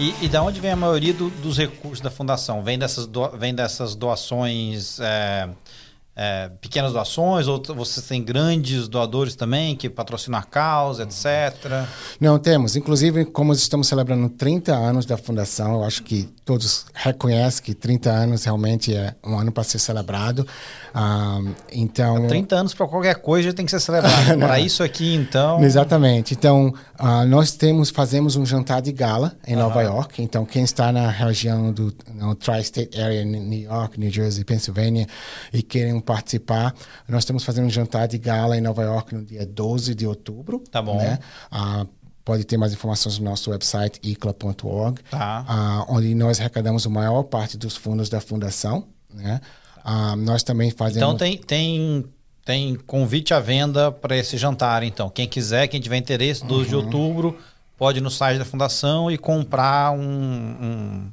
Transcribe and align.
E, 0.00 0.14
e 0.24 0.28
da 0.30 0.42
onde 0.42 0.58
vem 0.60 0.70
a 0.70 0.76
maioria 0.76 1.12
do, 1.12 1.28
dos 1.28 1.58
recursos 1.58 2.00
da 2.00 2.10
fundação? 2.10 2.62
Vem 2.62 2.78
dessas, 2.78 3.06
do, 3.06 3.28
vem 3.36 3.54
dessas 3.54 3.94
doações, 3.94 4.98
é, 4.98 5.46
é, 6.16 6.50
pequenas 6.60 6.92
doações, 6.92 7.46
ou 7.46 7.62
vocês 7.74 8.04
têm 8.06 8.22
grandes 8.22 8.88
doadores 8.88 9.34
também 9.34 9.76
que 9.76 9.88
patrocinam 9.88 10.38
a 10.38 10.42
causa, 10.42 11.04
etc? 11.04 11.86
Não, 12.20 12.38
temos. 12.38 12.74
Inclusive, 12.76 13.24
como 13.26 13.52
estamos 13.52 13.86
celebrando 13.86 14.28
30 14.28 14.74
anos 14.74 15.06
da 15.06 15.16
fundação, 15.16 15.74
eu 15.74 15.84
acho 15.84 16.02
que 16.02 16.28
todos 16.44 16.86
reconhecem 16.92 17.62
que 17.62 17.74
30 17.74 18.10
anos 18.10 18.44
realmente 18.44 18.94
é 18.94 19.14
um 19.24 19.38
ano 19.38 19.52
para 19.52 19.62
ser 19.62 19.78
celebrado. 19.78 20.46
Ah, 20.92 21.40
então, 21.72 22.26
30 22.26 22.56
anos 22.56 22.74
para 22.74 22.88
qualquer 22.88 23.16
coisa 23.16 23.52
tem 23.52 23.64
que 23.64 23.70
ser 23.70 23.80
celebrado. 23.80 24.36
para 24.38 24.58
isso 24.58 24.82
aqui, 24.82 25.14
então. 25.14 25.62
Exatamente. 25.62 26.34
Então, 26.34 26.74
ah, 26.98 27.24
nós 27.24 27.52
temos, 27.52 27.88
fazemos 27.90 28.34
um 28.34 28.44
jantar 28.44 28.82
de 28.82 28.92
gala 28.92 29.32
em. 29.46 29.60
Nova 29.60 29.82
York. 29.82 30.22
Então, 30.22 30.44
quem 30.44 30.62
está 30.62 30.90
na 30.90 31.08
região 31.10 31.72
do 31.72 31.92
Tri-State 32.38 33.00
Area, 33.00 33.24
New 33.24 33.60
York, 33.60 34.00
New 34.00 34.10
Jersey, 34.10 34.44
Pennsylvania, 34.44 35.06
e 35.52 35.62
querem 35.62 35.99
participar, 36.00 36.74
nós 37.08 37.22
estamos 37.22 37.44
fazendo 37.44 37.66
um 37.66 37.70
jantar 37.70 38.08
de 38.08 38.18
gala 38.18 38.56
em 38.56 38.60
Nova 38.60 38.82
York 38.82 39.14
no 39.14 39.24
dia 39.24 39.46
12 39.46 39.94
de 39.94 40.06
outubro. 40.06 40.62
Tá 40.70 40.80
bom. 40.80 40.96
Né? 40.96 41.18
Ah, 41.50 41.86
pode 42.24 42.44
ter 42.44 42.56
mais 42.56 42.72
informações 42.72 43.18
no 43.18 43.24
nosso 43.24 43.50
website 43.50 43.98
icla.org, 44.02 45.00
tá. 45.10 45.44
uh, 45.88 45.94
onde 45.94 46.14
nós 46.14 46.38
arrecadamos 46.38 46.86
a 46.86 46.90
maior 46.90 47.24
parte 47.24 47.56
dos 47.56 47.76
fundos 47.76 48.08
da 48.08 48.20
fundação. 48.20 48.86
Né? 49.12 49.40
Uh, 49.84 50.16
nós 50.16 50.42
também 50.42 50.70
fazemos. 50.70 51.02
Então 51.02 51.16
tem, 51.16 51.36
tem, 51.38 52.04
tem 52.44 52.76
convite 52.86 53.34
à 53.34 53.40
venda 53.40 53.90
para 53.90 54.16
esse 54.16 54.36
jantar. 54.36 54.82
Então, 54.82 55.10
quem 55.10 55.26
quiser, 55.26 55.66
quem 55.68 55.80
tiver 55.80 55.96
interesse, 55.96 56.44
12 56.44 56.62
uhum. 56.62 56.68
de 56.68 56.76
outubro, 56.76 57.38
pode 57.76 57.98
ir 57.98 58.02
no 58.02 58.10
site 58.10 58.38
da 58.38 58.44
fundação 58.44 59.10
e 59.10 59.16
comprar 59.16 59.92
um, 59.92 60.00
um, 60.00 61.10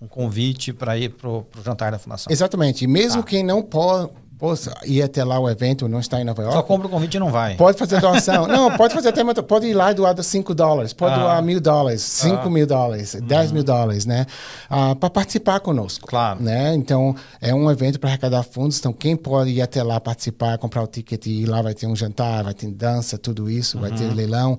um 0.00 0.06
convite 0.06 0.72
para 0.72 0.96
ir 0.96 1.10
para 1.10 1.28
o 1.28 1.46
jantar 1.64 1.92
da 1.92 1.98
fundação. 1.98 2.32
Exatamente. 2.32 2.84
E 2.84 2.86
mesmo 2.86 3.22
tá. 3.22 3.28
quem 3.28 3.42
não 3.42 3.62
pode 3.62 4.10
poxa, 4.38 4.72
ir 4.86 5.02
até 5.02 5.24
lá 5.24 5.38
o 5.38 5.50
evento, 5.50 5.88
não 5.88 5.98
está 5.98 6.20
em 6.20 6.24
Nova 6.24 6.40
York. 6.42 6.56
Só 6.56 6.62
compra 6.62 6.86
o 6.86 6.90
convite 6.90 7.16
e 7.16 7.20
não 7.20 7.30
vai. 7.30 7.56
Pode 7.56 7.76
fazer 7.76 8.00
doação. 8.00 8.46
não, 8.48 8.70
pode 8.76 8.94
fazer 8.94 9.08
até, 9.08 9.24
pode 9.42 9.66
ir 9.66 9.74
lá 9.74 9.90
e 9.90 9.94
doar 9.94 10.16
5 10.22 10.54
dólares, 10.54 10.92
pode 10.92 11.14
ah. 11.14 11.18
doar 11.18 11.42
mil 11.42 11.60
dólares, 11.60 12.02
5 12.02 12.36
ah. 12.36 12.50
mil 12.50 12.66
dólares, 12.66 13.16
10 13.20 13.52
mil 13.52 13.64
dólares, 13.64 14.06
né? 14.06 14.26
Ah, 14.70 14.94
para 14.94 15.10
participar 15.10 15.58
conosco. 15.60 16.06
Claro. 16.06 16.40
Né? 16.40 16.74
Então, 16.74 17.14
é 17.40 17.52
um 17.52 17.68
evento 17.70 17.98
para 17.98 18.10
arrecadar 18.10 18.44
fundos. 18.44 18.78
Então, 18.78 18.92
quem 18.92 19.16
pode 19.16 19.50
ir 19.50 19.60
até 19.60 19.82
lá 19.82 19.98
participar, 19.98 20.56
comprar 20.58 20.82
o 20.82 20.86
ticket 20.86 21.26
e 21.26 21.42
ir 21.42 21.46
lá, 21.46 21.60
vai 21.60 21.74
ter 21.74 21.88
um 21.88 21.96
jantar, 21.96 22.44
vai 22.44 22.54
ter 22.54 22.70
dança, 22.70 23.18
tudo 23.18 23.50
isso, 23.50 23.76
uhum. 23.76 23.82
vai 23.82 23.90
ter 23.90 24.04
uhum. 24.04 24.14
leilão 24.14 24.58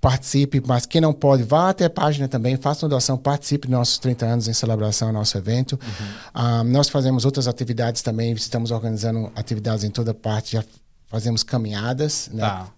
participe, 0.00 0.62
mas 0.66 0.86
quem 0.86 1.00
não 1.00 1.12
pode, 1.12 1.42
vá 1.42 1.70
até 1.70 1.84
a 1.84 1.90
página 1.90 2.26
também, 2.26 2.56
faça 2.56 2.86
uma 2.86 2.90
doação, 2.90 3.18
participe 3.18 3.68
dos 3.68 3.76
nossos 3.76 3.98
30 3.98 4.26
anos 4.26 4.48
em 4.48 4.52
celebração 4.52 5.08
ao 5.08 5.14
nosso 5.14 5.36
evento. 5.36 5.72
Uhum. 5.72 6.06
Um, 6.06 6.14
ah, 6.34 6.64
nós 6.64 6.88
fazemos 6.88 7.24
outras 7.24 7.46
atividades 7.46 8.00
também, 8.00 8.32
estamos 8.32 8.70
organizando 8.70 9.30
atividades 9.36 9.84
em 9.84 9.90
toda 9.90 10.14
parte, 10.14 10.52
já 10.52 10.64
fazemos 11.06 11.42
caminhadas, 11.42 12.30
né? 12.32 12.40
Tá. 12.42 12.68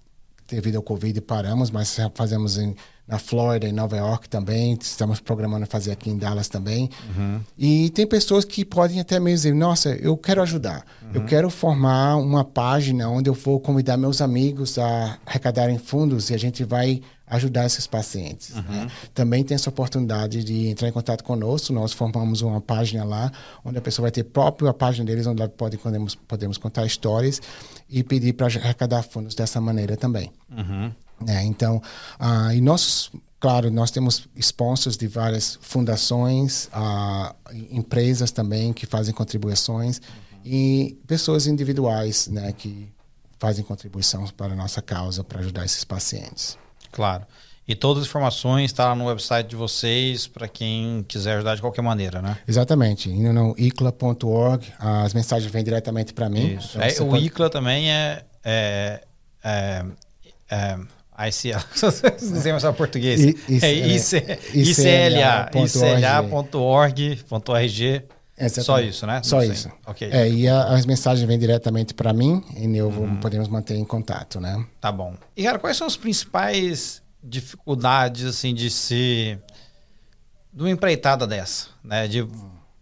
Devido 0.53 0.77
ao 0.77 0.83
Covid 0.83 1.19
paramos, 1.23 1.71
mas 1.71 1.97
fazemos 2.15 2.59
em, 2.59 2.77
na 3.09 3.19
Flórida, 3.19 3.67
em 3.67 3.73
Nova 3.73 3.97
York 3.97 4.29
também, 4.29 4.77
estamos 4.79 5.19
programando 5.19 5.67
fazer 5.67 5.93
aqui 5.93 6.11
em 6.11 6.19
Dallas 6.19 6.47
também. 6.47 6.91
Uhum. 7.17 7.41
E 7.57 7.89
tem 7.91 8.07
pessoas 8.07 8.45
que 8.45 8.63
podem 8.63 9.01
até 9.01 9.19
mesmo 9.19 9.37
dizer, 9.37 9.55
nossa, 9.55 9.95
eu 9.95 10.15
quero 10.15 10.43
ajudar, 10.43 10.85
uhum. 11.03 11.09
eu 11.15 11.25
quero 11.25 11.49
formar 11.49 12.17
uma 12.17 12.45
página 12.45 13.09
onde 13.09 13.31
eu 13.31 13.35
vou 13.35 13.59
convidar 13.59 13.97
meus 13.97 14.21
amigos 14.21 14.79
a 14.79 15.19
arrecadarem 15.25 15.79
fundos 15.79 16.29
e 16.29 16.35
a 16.35 16.39
gente 16.39 16.65
vai 16.65 17.01
ajudar 17.33 17.65
esses 17.65 17.87
pacientes. 17.87 18.51
Uhum. 18.51 18.63
Né? 18.63 18.91
Também 19.15 19.43
tem 19.43 19.55
essa 19.55 19.71
oportunidade 19.71 20.45
de 20.45 20.69
entrar 20.69 20.89
em 20.89 20.93
contato 20.93 21.25
conosco. 21.25 21.73
Nós 21.73 21.93
formamos 21.93 22.43
uma 22.43 22.61
página 22.61 23.05
lá, 23.05 23.33
onde 23.65 23.79
a 23.79 23.81
pessoa 23.81 24.05
vai 24.05 24.11
ter 24.11 24.25
próprio 24.25 24.69
a 24.69 24.75
página 24.75 25.07
deles, 25.07 25.27
onde 25.27 25.47
pode, 25.49 25.79
podemos, 25.79 26.15
podemos 26.15 26.59
contar 26.59 26.85
histórias 26.85 27.41
e 27.89 28.05
pedir 28.05 28.35
para 28.35 28.47
arrecadar 28.47 29.03
fundos 29.03 29.35
dessa 29.35 29.61
maneira 29.61 29.97
também. 29.97 30.31
Uhum. 30.51 30.93
É, 31.27 31.43
então, 31.45 31.81
uh, 32.21 32.53
e 32.53 32.61
nossos, 32.61 33.11
claro, 33.41 33.71
nós 33.71 33.91
temos 33.91 34.29
sponsors 34.37 34.97
de 34.97 35.07
várias 35.07 35.59
fundações, 35.63 36.69
uh, 36.75 37.35
empresas 37.71 38.31
também 38.31 38.73
que 38.73 38.85
fazem 38.85 39.15
contribuições 39.15 39.99
uhum. 39.99 40.41
e 40.45 40.99
pessoas 41.07 41.47
individuais, 41.47 42.29
né, 42.29 42.53
que 42.53 42.93
fazem 43.39 43.65
contribuição 43.65 44.27
para 44.37 44.53
a 44.53 44.57
nossa 44.57 44.83
causa, 44.83 45.25
para 45.25 45.41
ajudar 45.41 45.65
esses 45.65 45.85
pacientes. 45.85 46.59
Claro. 46.93 47.27
E 47.67 47.75
todas 47.75 48.03
as 48.03 48.09
informações 48.09 48.67
estão 48.67 48.87
tá 48.87 48.95
no 48.95 49.07
website 49.07 49.49
de 49.49 49.57
vocês 49.57 50.27
para 50.27 50.49
quem 50.49 51.05
quiser 51.09 51.37
ajudar 51.37 51.55
de 51.55 51.61
qualquer 51.61 51.83
maneira, 51.83 52.21
né? 52.21 52.37
Exatamente. 52.47 53.09
Indo 53.09 53.33
no 53.33 53.55
icla.org, 53.57 54.67
as 54.79 55.15
mensagens 55.15 55.51
vêm 55.51 55.65
diretamente 55.65 56.13
para 56.13 56.29
mim. 56.29 56.57
Isso. 56.57 56.77
Então, 56.77 57.07
é, 57.07 57.09
o 57.09 57.11
pode... 57.11 57.25
ICLA 57.25 57.51
também 57.51 57.91
é, 57.91 58.25
é, 58.45 59.01
é, 59.43 59.85
é 60.51 60.77
ICL, 61.29 61.61
não 62.31 62.41
sei 62.41 62.53
mais 62.53 62.65
português. 62.77 63.21
I, 63.21 63.37
é 63.63 63.73
ICLA.org.org. 68.39 68.65
Só 68.65 68.81
isso, 68.81 69.07
né? 69.07 69.23
Só 69.23 69.43
isso. 69.43 69.71
Ok. 69.87 70.09
É, 70.11 70.29
e 70.29 70.49
a, 70.49 70.65
as 70.65 70.87
mensagens 70.87 71.27
vêm 71.27 71.39
diretamente 71.39 71.95
para 71.95 72.13
mim 72.13 72.43
e 72.57 72.77
eu 72.77 72.89
uhum. 72.89 73.17
podemos 73.17 73.49
manter 73.49 73.77
em 73.77 73.85
contato, 73.85 74.41
né? 74.41 74.65
Tá 74.81 74.91
bom. 74.91 75.15
E 75.37 75.45
cara, 75.45 75.59
quais 75.59 75.77
são 75.77 75.87
as 75.87 75.97
principais 75.97 77.03
dificuldades 77.23 78.25
assim 78.25 78.55
de 78.55 78.71
se 78.71 79.39
de 80.53 80.63
uma 80.63 80.71
empreitada 80.71 81.27
dessa, 81.27 81.69
né? 81.85 82.09
De 82.09 82.27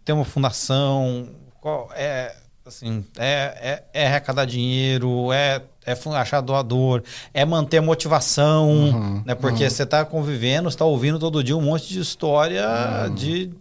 ter 0.03 0.13
uma 0.13 0.25
fundação, 0.25 1.29
qual 1.59 1.89
é 1.95 2.35
assim, 2.65 3.03
é, 3.17 3.83
é, 3.93 4.01
é 4.01 4.07
arrecadar 4.07 4.45
dinheiro, 4.45 5.31
é, 5.31 5.61
é 5.85 5.93
achar 6.15 6.41
doador, 6.41 7.03
é 7.33 7.43
manter 7.43 7.77
a 7.77 7.81
motivação, 7.81 8.69
uhum, 8.69 9.23
né? 9.25 9.35
Porque 9.35 9.63
uhum. 9.63 9.69
você 9.69 9.83
está 9.83 10.05
convivendo, 10.05 10.69
está 10.69 10.85
ouvindo 10.85 11.19
todo 11.19 11.43
dia 11.43 11.57
um 11.57 11.61
monte 11.61 11.89
de 11.89 11.99
história 11.99 12.65
uhum. 13.07 13.15
de 13.15 13.51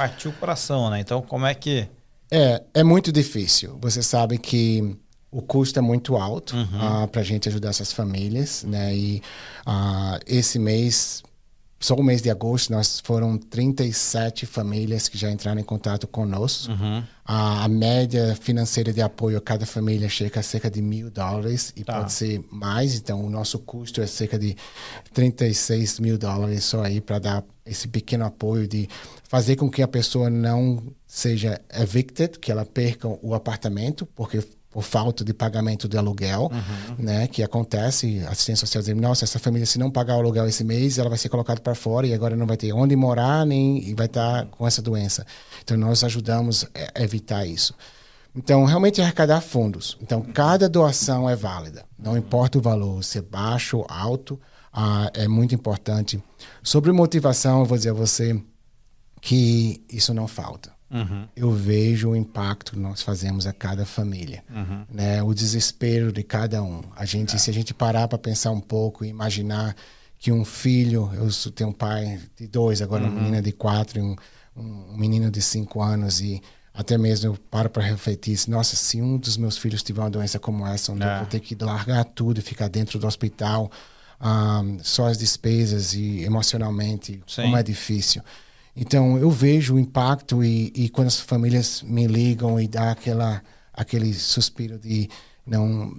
partiu 0.00 0.30
o 0.30 0.34
coração, 0.34 0.88
né? 0.88 0.98
Então, 1.00 1.20
como 1.20 1.44
é 1.44 1.54
que. 1.54 1.86
É, 2.30 2.62
é 2.72 2.82
muito 2.82 3.12
difícil. 3.12 3.76
Você 3.82 4.02
sabe 4.02 4.38
que 4.38 4.96
o 5.30 5.42
custo 5.42 5.78
é 5.78 5.82
muito 5.82 6.16
alto 6.16 6.56
uhum. 6.56 6.62
uh, 6.62 7.02
ah, 7.02 7.08
para 7.08 7.20
a 7.20 7.24
gente 7.24 7.48
ajudar 7.48 7.68
essas 7.68 7.92
famílias, 7.92 8.64
né? 8.64 8.94
E 8.94 9.22
uh, 9.66 10.18
esse 10.26 10.58
mês, 10.58 11.22
só 11.82 11.94
o 11.94 12.02
mês 12.02 12.20
de 12.20 12.28
agosto, 12.28 12.70
nós 12.70 13.00
foram 13.00 13.38
37 13.38 14.44
famílias 14.44 15.08
que 15.08 15.16
já 15.16 15.30
entraram 15.30 15.58
em 15.58 15.64
contato 15.64 16.06
conosco. 16.06 16.70
Uhum. 16.70 17.02
A, 17.24 17.64
a, 17.64 17.68
média 17.68 18.36
financeira 18.38 18.92
de 18.92 19.00
apoio 19.00 19.38
a 19.38 19.40
cada 19.40 19.64
família 19.64 20.06
chega 20.06 20.40
a 20.40 20.42
cerca 20.42 20.70
de 20.70 20.82
mil 20.82 21.10
dólares 21.10 21.72
e 21.74 21.82
tá. 21.82 21.94
pode 21.94 22.12
ser 22.12 22.44
mais. 22.50 22.96
Então, 22.96 23.24
o 23.24 23.30
nosso 23.30 23.58
custo 23.60 24.02
é 24.02 24.06
cerca 24.06 24.38
de 24.38 24.54
36 25.14 26.00
mil 26.00 26.18
dólares 26.18 26.64
só 26.64 26.82
aí 26.82 27.00
para 27.00 27.18
dar 27.18 27.44
esse 27.64 27.88
pequeno 27.88 28.26
apoio 28.26 28.68
de 28.68 28.86
fazer 29.24 29.56
com 29.56 29.70
que 29.70 29.80
a 29.80 29.88
pessoa 29.88 30.28
não 30.28 30.82
seja 31.06 31.58
evicted, 31.72 32.38
que 32.38 32.52
ela 32.52 32.66
perca 32.66 33.08
o 33.08 33.32
apartamento, 33.32 34.04
porque 34.04 34.42
por 34.70 34.82
falta 34.82 35.24
de 35.24 35.34
pagamento 35.34 35.88
de 35.88 35.98
aluguel, 35.98 36.50
uhum. 36.52 37.04
né, 37.04 37.26
que 37.26 37.42
acontece, 37.42 38.22
a 38.26 38.30
assistência 38.30 38.66
social 38.66 38.82
diz, 38.82 38.94
nossa, 38.94 39.24
essa 39.24 39.38
família 39.38 39.66
se 39.66 39.78
não 39.78 39.90
pagar 39.90 40.16
o 40.16 40.20
aluguel 40.20 40.46
esse 40.46 40.62
mês, 40.62 40.96
ela 40.96 41.08
vai 41.08 41.18
ser 41.18 41.28
colocada 41.28 41.60
para 41.60 41.74
fora 41.74 42.06
e 42.06 42.14
agora 42.14 42.36
não 42.36 42.46
vai 42.46 42.56
ter 42.56 42.72
onde 42.72 42.94
morar, 42.94 43.44
nem 43.44 43.82
e 43.82 43.94
vai 43.94 44.06
estar 44.06 44.46
com 44.46 44.66
essa 44.66 44.80
doença. 44.80 45.26
Então 45.62 45.76
nós 45.76 46.04
ajudamos 46.04 46.66
a 46.94 47.02
evitar 47.02 47.44
isso. 47.44 47.74
Então, 48.34 48.64
realmente 48.64 49.02
arrecadar 49.02 49.40
fundos. 49.40 49.98
Então, 50.00 50.22
cada 50.22 50.68
doação 50.68 51.28
é 51.28 51.34
válida. 51.34 51.84
Não 51.98 52.16
importa 52.16 52.58
o 52.58 52.60
valor, 52.60 53.02
se 53.02 53.18
é 53.18 53.22
baixo 53.22 53.78
ou 53.78 53.86
alto, 53.88 54.40
ah, 54.72 55.10
é 55.14 55.26
muito 55.26 55.52
importante. 55.52 56.22
Sobre 56.62 56.92
motivação, 56.92 57.58
eu 57.58 57.66
vou 57.66 57.76
dizer 57.76 57.90
a 57.90 57.94
você 57.94 58.40
que 59.20 59.82
isso 59.90 60.14
não 60.14 60.28
falta. 60.28 60.72
Uhum. 60.90 61.28
Eu 61.36 61.52
vejo 61.52 62.10
o 62.10 62.16
impacto 62.16 62.72
que 62.72 62.78
nós 62.78 63.00
fazemos 63.00 63.46
a 63.46 63.52
cada 63.52 63.86
família, 63.86 64.42
uhum. 64.50 64.84
né? 64.90 65.22
O 65.22 65.32
desespero 65.32 66.12
de 66.12 66.22
cada 66.22 66.62
um. 66.62 66.82
A 66.96 67.04
gente, 67.04 67.36
é. 67.36 67.38
se 67.38 67.48
a 67.48 67.54
gente 67.54 67.72
parar 67.72 68.08
para 68.08 68.18
pensar 68.18 68.50
um 68.50 68.60
pouco 68.60 69.04
e 69.04 69.08
imaginar 69.08 69.76
que 70.18 70.32
um 70.32 70.44
filho, 70.44 71.10
eu 71.14 71.28
tenho 71.52 71.70
um 71.70 71.72
pai 71.72 72.20
de 72.36 72.46
dois, 72.46 72.82
agora 72.82 73.04
uhum. 73.04 73.10
uma 73.10 73.20
menina 73.20 73.40
de 73.40 73.52
quatro, 73.52 74.02
um, 74.02 74.16
um 74.56 74.96
menino 74.96 75.30
de 75.30 75.40
cinco 75.40 75.80
anos 75.80 76.20
e 76.20 76.42
até 76.74 76.96
mesmo 76.98 77.30
eu 77.30 77.38
paro 77.50 77.68
para 77.68 77.82
refletir, 77.82 78.38
nossa, 78.48 78.76
se 78.76 79.00
um 79.00 79.16
dos 79.16 79.36
meus 79.36 79.58
filhos 79.58 79.82
tiver 79.82 80.00
uma 80.00 80.10
doença 80.10 80.38
como 80.38 80.66
essa, 80.66 80.92
onde 80.92 81.02
é. 81.02 81.14
eu 81.14 81.18
vou 81.18 81.26
ter 81.26 81.40
que 81.40 81.56
largar 81.60 82.04
tudo 82.04 82.38
e 82.38 82.42
ficar 82.42 82.68
dentro 82.68 82.98
do 82.98 83.06
hospital, 83.06 83.70
um, 84.20 84.78
só 84.82 85.06
as 85.06 85.18
despesas 85.18 85.94
e 85.94 86.22
emocionalmente, 86.22 87.22
Sim. 87.26 87.42
como 87.42 87.56
é 87.56 87.62
difícil. 87.62 88.22
Então 88.80 89.18
eu 89.18 89.30
vejo 89.30 89.74
o 89.74 89.78
impacto 89.78 90.42
e, 90.42 90.72
e 90.74 90.88
quando 90.88 91.08
as 91.08 91.20
famílias 91.20 91.82
me 91.82 92.06
ligam 92.06 92.58
e 92.58 92.66
dá 92.66 92.92
aquela 92.92 93.42
aquele 93.74 94.12
suspiro 94.14 94.78
de 94.78 95.08
não 95.46 95.94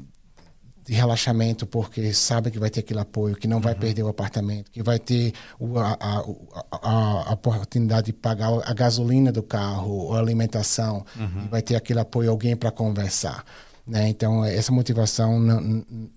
de 0.83 0.94
relaxamento, 0.94 1.68
porque 1.68 2.12
sabe 2.12 2.50
que 2.50 2.57
vai 2.57 2.72
ter 2.72 2.80
aquele 2.80 3.00
apoio, 3.00 3.36
que 3.36 3.48
não 3.48 3.62
vai 3.62 3.75
perder 3.75 4.01
o 4.01 4.07
apartamento, 4.07 4.72
que 4.72 4.81
vai 4.81 4.98
ter 4.98 5.31
o, 5.60 5.78
a, 5.78 5.94
a, 5.94 6.24
a, 6.72 7.30
a, 7.30 7.33
oportunidade 7.33 8.07
de 8.07 8.13
pagar 8.13 8.50
a 8.66 8.74
gasolina 8.74 9.31
do 9.31 9.44
carro, 9.44 10.13
a 10.16 10.19
alimentação, 10.19 11.06
e 11.45 11.48
vai 11.50 11.62
ter 11.62 11.75
aquele 11.75 12.00
apoio, 12.00 12.31
alguém 12.31 12.56
para 12.56 12.72
conversar. 12.72 13.45
Né? 13.86 14.10
Então, 14.10 14.44
essa 14.44 14.72
motivação 14.72 15.39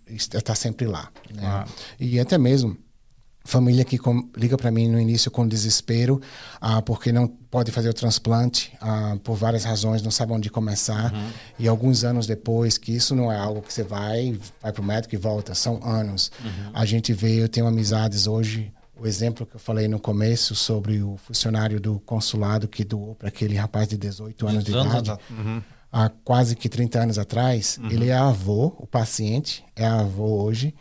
está 0.08 0.54
sempre 0.54 0.86
lá. 0.86 1.10
Né? 1.30 1.64
E 2.00 2.18
até 2.18 2.38
mesmo 2.38 2.76
família 3.44 3.84
que 3.84 3.98
com, 3.98 4.26
liga 4.34 4.56
para 4.56 4.70
mim 4.70 4.88
no 4.88 4.98
início 4.98 5.30
com 5.30 5.46
desespero 5.46 6.20
ah, 6.58 6.80
porque 6.80 7.12
não 7.12 7.28
pode 7.28 7.70
fazer 7.70 7.90
o 7.90 7.94
transplante 7.94 8.72
ah, 8.80 9.18
por 9.22 9.36
várias 9.36 9.64
razões 9.64 10.02
não 10.02 10.10
sabe 10.10 10.32
onde 10.32 10.48
começar 10.48 11.12
uhum. 11.12 11.28
e 11.58 11.68
alguns 11.68 12.04
anos 12.04 12.26
depois 12.26 12.78
que 12.78 12.96
isso 12.96 13.14
não 13.14 13.30
é 13.30 13.38
algo 13.38 13.60
que 13.60 13.72
você 13.72 13.82
vai 13.82 14.38
vai 14.62 14.72
para 14.72 14.80
o 14.80 14.84
médico 14.84 15.14
e 15.14 15.18
volta 15.18 15.54
são 15.54 15.78
anos 15.84 16.32
uhum. 16.42 16.70
a 16.72 16.86
gente 16.86 17.12
vê 17.12 17.42
eu 17.42 17.48
tenho 17.48 17.66
amizades 17.66 18.26
hoje 18.26 18.72
o 18.96 19.06
exemplo 19.06 19.44
que 19.44 19.56
eu 19.56 19.60
falei 19.60 19.88
no 19.88 20.00
começo 20.00 20.54
sobre 20.54 21.02
o 21.02 21.18
funcionário 21.18 21.78
do 21.78 22.00
consulado 22.00 22.66
que 22.66 22.82
doou 22.82 23.14
para 23.14 23.28
aquele 23.28 23.56
rapaz 23.56 23.88
de 23.88 23.98
18 23.98 24.46
anos 24.48 24.64
de 24.64 24.70
idade 24.70 25.10
uhum. 25.30 25.60
há 25.92 26.08
quase 26.08 26.56
que 26.56 26.66
30 26.66 26.98
anos 26.98 27.18
atrás 27.18 27.78
uhum. 27.78 27.90
ele 27.90 28.08
é 28.08 28.16
avô 28.16 28.74
o 28.78 28.86
paciente 28.86 29.62
é 29.76 29.84
avô 29.84 30.42
hoje 30.42 30.74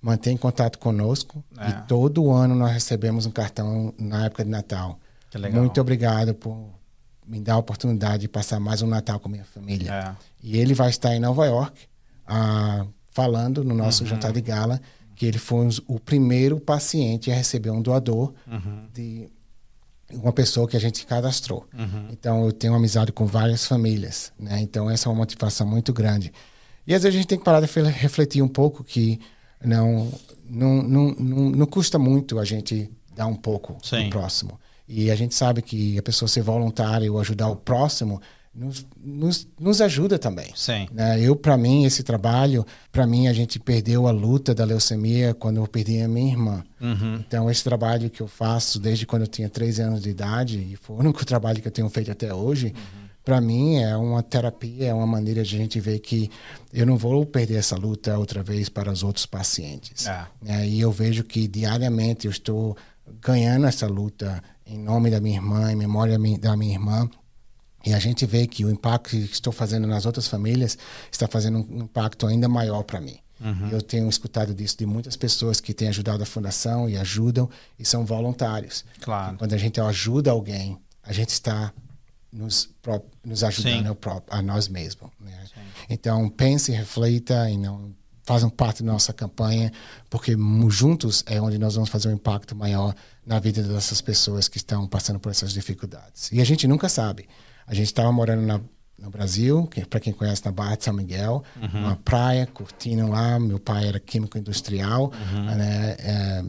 mantém 0.00 0.36
contato 0.36 0.78
conosco 0.78 1.44
é. 1.58 1.68
e 1.68 1.72
todo 1.86 2.30
ano 2.30 2.54
nós 2.54 2.72
recebemos 2.72 3.26
um 3.26 3.30
cartão 3.30 3.92
na 3.98 4.26
época 4.26 4.44
de 4.44 4.50
Natal. 4.50 4.98
Muito 5.52 5.80
obrigado 5.80 6.34
por 6.34 6.70
me 7.26 7.40
dar 7.40 7.54
a 7.54 7.58
oportunidade 7.58 8.22
de 8.22 8.28
passar 8.28 8.60
mais 8.60 8.82
um 8.82 8.86
Natal 8.86 9.18
com 9.18 9.28
minha 9.28 9.44
família. 9.44 9.92
É. 9.92 10.16
E 10.42 10.56
ele 10.56 10.74
vai 10.74 10.90
estar 10.90 11.14
em 11.14 11.18
Nova 11.18 11.44
York 11.44 11.86
ah, 12.26 12.86
falando 13.10 13.64
no 13.64 13.74
nosso 13.74 14.04
uhum. 14.04 14.10
jantar 14.10 14.32
de 14.32 14.40
gala 14.40 14.80
que 15.16 15.24
ele 15.24 15.38
foi 15.38 15.68
o 15.88 15.98
primeiro 15.98 16.60
paciente 16.60 17.30
a 17.30 17.34
receber 17.34 17.70
um 17.70 17.80
doador 17.80 18.34
uhum. 18.46 18.82
de 18.92 19.28
uma 20.12 20.32
pessoa 20.32 20.68
que 20.68 20.76
a 20.76 20.80
gente 20.80 21.04
cadastrou. 21.06 21.66
Uhum. 21.76 22.08
Então 22.12 22.44
eu 22.44 22.52
tenho 22.52 22.74
amizade 22.74 23.10
com 23.10 23.26
várias 23.26 23.66
famílias, 23.66 24.32
né? 24.38 24.60
Então 24.60 24.88
essa 24.90 25.08
é 25.08 25.10
uma 25.10 25.18
motivação 25.18 25.66
muito 25.66 25.92
grande. 25.92 26.32
E 26.86 26.94
às 26.94 27.02
vezes 27.02 27.16
a 27.16 27.18
gente 27.18 27.28
tem 27.28 27.38
que 27.38 27.44
parar 27.44 27.60
de 27.60 27.66
refletir 27.66 28.42
um 28.42 28.48
pouco 28.48 28.84
que 28.84 29.18
não, 29.64 30.12
não, 30.48 30.82
não, 30.82 31.14
não, 31.14 31.50
não 31.50 31.66
custa 31.66 31.98
muito 31.98 32.38
a 32.38 32.44
gente 32.44 32.90
dar 33.14 33.26
um 33.26 33.36
pouco 33.36 33.76
Sim. 33.82 34.04
no 34.04 34.10
próximo. 34.10 34.58
E 34.88 35.10
a 35.10 35.16
gente 35.16 35.34
sabe 35.34 35.62
que 35.62 35.98
a 35.98 36.02
pessoa 36.02 36.28
ser 36.28 36.42
voluntária 36.42 37.10
ou 37.10 37.18
ajudar 37.18 37.48
o 37.48 37.56
próximo 37.56 38.20
nos, 38.54 38.86
nos, 38.96 39.48
nos 39.58 39.80
ajuda 39.80 40.18
também. 40.18 40.50
Sim. 40.54 40.86
Né? 40.92 41.20
Eu, 41.20 41.34
para 41.36 41.56
mim, 41.56 41.84
esse 41.84 42.02
trabalho, 42.02 42.64
para 42.90 43.06
mim, 43.06 43.26
a 43.26 43.32
gente 43.32 43.58
perdeu 43.58 44.06
a 44.06 44.10
luta 44.10 44.54
da 44.54 44.64
leucemia 44.64 45.34
quando 45.34 45.56
eu 45.56 45.66
perdi 45.66 46.00
a 46.00 46.08
minha 46.08 46.32
irmã. 46.32 46.64
Uhum. 46.80 47.16
Então, 47.16 47.50
esse 47.50 47.64
trabalho 47.64 48.08
que 48.08 48.22
eu 48.22 48.28
faço 48.28 48.78
desde 48.78 49.04
quando 49.04 49.22
eu 49.22 49.28
tinha 49.28 49.48
13 49.48 49.82
anos 49.82 50.02
de 50.02 50.10
idade, 50.10 50.58
e 50.58 50.76
foi 50.76 50.96
o 50.96 50.98
único 51.00 51.22
trabalho 51.26 51.60
que 51.60 51.68
eu 51.68 51.72
tenho 51.72 51.88
feito 51.88 52.10
até 52.10 52.32
hoje, 52.32 52.66
uhum 52.68 53.05
para 53.26 53.40
mim 53.40 53.78
é 53.78 53.96
uma 53.96 54.22
terapia, 54.22 54.86
é 54.86 54.94
uma 54.94 55.04
maneira 55.04 55.42
de 55.42 55.56
a 55.56 55.58
gente 55.58 55.80
ver 55.80 55.98
que 55.98 56.30
eu 56.72 56.86
não 56.86 56.96
vou 56.96 57.26
perder 57.26 57.56
essa 57.56 57.74
luta 57.74 58.16
outra 58.16 58.40
vez 58.40 58.68
para 58.68 58.88
os 58.88 59.02
outros 59.02 59.26
pacientes. 59.26 60.06
É. 60.06 60.26
É, 60.46 60.68
e 60.68 60.80
eu 60.80 60.92
vejo 60.92 61.24
que 61.24 61.48
diariamente 61.48 62.26
eu 62.26 62.30
estou 62.30 62.76
ganhando 63.20 63.66
essa 63.66 63.88
luta 63.88 64.40
em 64.64 64.78
nome 64.78 65.10
da 65.10 65.20
minha 65.20 65.38
irmã, 65.38 65.72
em 65.72 65.74
memória 65.74 66.16
da 66.38 66.56
minha 66.56 66.74
irmã. 66.74 67.10
E 67.84 67.92
a 67.92 67.98
gente 67.98 68.24
vê 68.24 68.46
que 68.46 68.64
o 68.64 68.70
impacto 68.70 69.10
que 69.10 69.16
estou 69.16 69.52
fazendo 69.52 69.88
nas 69.88 70.06
outras 70.06 70.28
famílias 70.28 70.78
está 71.10 71.26
fazendo 71.26 71.58
um 71.58 71.82
impacto 71.82 72.28
ainda 72.28 72.48
maior 72.48 72.84
para 72.84 73.00
mim. 73.00 73.18
Uhum. 73.40 73.70
Eu 73.72 73.82
tenho 73.82 74.08
escutado 74.08 74.54
disso 74.54 74.78
de 74.78 74.86
muitas 74.86 75.16
pessoas 75.16 75.60
que 75.60 75.74
têm 75.74 75.88
ajudado 75.88 76.22
a 76.22 76.26
fundação 76.26 76.88
e 76.88 76.96
ajudam 76.96 77.50
e 77.76 77.84
são 77.84 78.06
voluntários. 78.06 78.84
Claro. 79.00 79.36
quando 79.36 79.52
a 79.52 79.58
gente 79.58 79.80
ajuda 79.80 80.30
alguém, 80.30 80.78
a 81.02 81.12
gente 81.12 81.30
está 81.30 81.72
nos, 82.32 82.68
nos 83.24 83.44
ajudando 83.44 83.96
a 84.28 84.42
nós 84.42 84.68
mesmos. 84.68 85.10
Né? 85.20 85.44
Então, 85.88 86.28
pense, 86.28 86.72
reflita 86.72 87.48
e 87.50 87.56
não 87.56 87.94
façam 88.26 88.50
parte 88.50 88.82
da 88.82 88.92
nossa 88.92 89.12
campanha, 89.12 89.72
porque 90.10 90.36
juntos 90.68 91.22
é 91.26 91.40
onde 91.40 91.58
nós 91.58 91.76
vamos 91.76 91.88
fazer 91.88 92.08
um 92.08 92.12
impacto 92.12 92.56
maior 92.56 92.92
na 93.24 93.38
vida 93.38 93.62
dessas 93.62 94.00
pessoas 94.00 94.48
que 94.48 94.56
estão 94.56 94.86
passando 94.88 95.20
por 95.20 95.30
essas 95.30 95.52
dificuldades. 95.52 96.30
E 96.32 96.40
a 96.40 96.44
gente 96.44 96.66
nunca 96.66 96.88
sabe. 96.88 97.28
A 97.66 97.72
gente 97.72 97.86
estava 97.86 98.10
morando 98.10 98.42
na, 98.42 98.60
no 98.98 99.10
Brasil, 99.10 99.66
que, 99.68 99.84
para 99.86 100.00
quem 100.00 100.12
conhece, 100.12 100.44
na 100.44 100.50
Barra 100.50 100.76
de 100.76 100.84
São 100.84 100.92
Miguel, 100.92 101.44
uhum. 101.56 101.80
uma 101.80 101.96
praia, 101.96 102.46
curtindo 102.46 103.08
lá. 103.08 103.38
Meu 103.38 103.60
pai 103.60 103.86
era 103.86 104.00
químico 104.00 104.36
industrial, 104.36 105.12
uhum. 105.32 105.44
né, 105.44 105.96
é, 105.98 106.44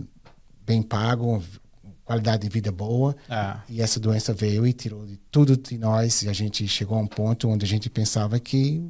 bem 0.66 0.82
pago, 0.82 1.44
qualidade 2.08 2.44
de 2.44 2.50
vida 2.50 2.72
boa. 2.72 3.16
É. 3.30 3.58
E 3.68 3.82
essa 3.82 4.00
doença 4.00 4.34
veio 4.34 4.66
e 4.66 4.72
tirou 4.72 5.06
de 5.06 5.18
tudo 5.30 5.58
de 5.58 5.78
nós. 5.78 6.24
E 6.24 6.30
a 6.30 6.34
gente 6.34 6.66
chegou 6.68 6.98
a 6.98 7.02
um 7.02 7.08
ponto 7.08 7.50
onde 7.50 7.66
a 7.66 7.68
gente 7.68 7.90
pensava 7.90 8.40
que 8.40 8.82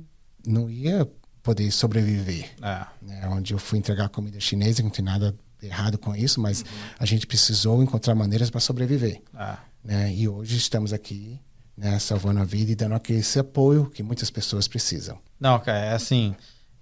não 0.45 0.69
ia 0.69 1.09
poder 1.41 1.71
sobreviver. 1.71 2.51
É. 2.61 2.85
Né? 3.01 3.27
Onde 3.29 3.53
eu 3.53 3.57
fui 3.57 3.79
entregar 3.79 4.07
comida 4.09 4.39
chinesa, 4.39 4.83
não 4.83 4.91
tem 4.91 5.03
nada 5.03 5.35
errado 5.61 5.97
com 5.97 6.15
isso, 6.15 6.39
mas 6.39 6.61
uhum. 6.61 6.67
a 6.99 7.05
gente 7.05 7.25
precisou 7.25 7.81
encontrar 7.81 8.13
maneiras 8.13 8.51
para 8.51 8.59
sobreviver. 8.59 9.19
É. 9.35 9.57
Né? 9.83 10.13
E 10.13 10.27
hoje 10.27 10.55
estamos 10.55 10.93
aqui 10.93 11.39
né, 11.75 11.97
salvando 11.97 12.39
a 12.39 12.45
vida 12.45 12.71
e 12.71 12.75
dando 12.75 12.93
aquele 12.93 13.23
apoio 13.39 13.89
que 13.89 14.03
muitas 14.03 14.29
pessoas 14.29 14.67
precisam. 14.67 15.17
Não, 15.39 15.59
cara, 15.59 15.79
é 15.79 15.93
assim. 15.93 16.35